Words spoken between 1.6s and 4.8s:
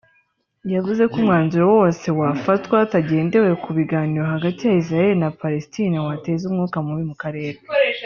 wose wafatwa hatagendewe ku biganiro hagati ya